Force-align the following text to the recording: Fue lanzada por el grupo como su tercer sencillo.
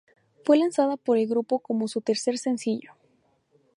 Fue 0.45 0.57
lanzada 0.57 0.97
por 0.97 1.19
el 1.19 1.27
grupo 1.27 1.59
como 1.59 1.87
su 1.87 2.01
tercer 2.01 2.39
sencillo. 2.39 2.93